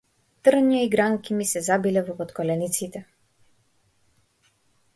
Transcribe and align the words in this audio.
Трња 0.47 0.79
и 0.85 0.87
гранки 0.93 1.37
ми 1.41 1.45
се 1.49 1.61
забиле 1.67 2.03
во 2.09 2.15
потколениците. 2.21 3.03